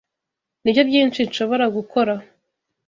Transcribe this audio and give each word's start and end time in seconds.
Nibyo 0.63 0.81
byinshi 0.89 1.19
nshobora 1.29 1.65
gukora. 1.75 2.13